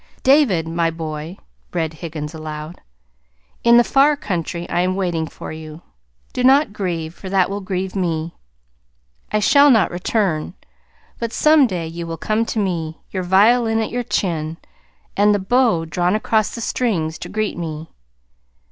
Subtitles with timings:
[0.23, 1.37] David, my boy
[1.73, 2.81] [read Higgins aloud],
[3.63, 5.83] in the far country I am waiting for you.
[6.33, 8.33] Do not grieve, for that will grieve me.
[9.31, 10.55] I shall not return,
[11.19, 14.57] but some day you will come to me, your violin at your chin,
[15.15, 17.87] and the bow drawn across the strings to greet me.